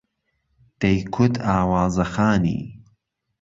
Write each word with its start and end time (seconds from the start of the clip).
دەیکوت 0.81 1.33
ئاوازەخانی 1.47 2.59